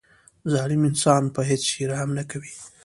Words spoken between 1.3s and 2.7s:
په هیڅ شي رحم نه کوي.